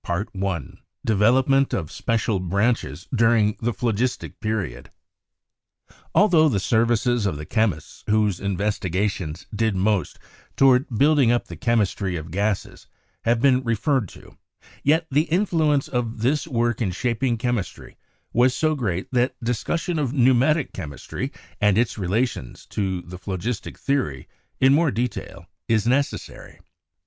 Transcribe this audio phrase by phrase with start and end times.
[0.03, 4.89] CHAPTER VIII DEVELOPMENT OF SPECIAL BRANCHES DURING THE PHLOGIS TIC PERIOD
[6.15, 10.17] Altho the services of the chemists whose investiga tions did most
[10.55, 12.87] toward building up the chemistry of gases
[13.25, 14.39] have been referred to,
[14.81, 17.95] yet the influence of this work in shaping chemistry
[18.33, 21.31] was so great that discussion of pneu matic chemistry
[21.61, 24.27] and its relations to the phlogistic theory,
[24.59, 26.59] in more detail, is necessary.